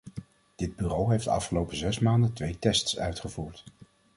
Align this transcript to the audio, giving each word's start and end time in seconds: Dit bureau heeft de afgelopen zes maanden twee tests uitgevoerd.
Dit 0.55 0.75
bureau 0.75 1.09
heeft 1.11 1.23
de 1.23 1.29
afgelopen 1.29 1.77
zes 1.77 1.99
maanden 1.99 2.33
twee 2.33 2.59
tests 2.59 2.99
uitgevoerd. 2.99 3.63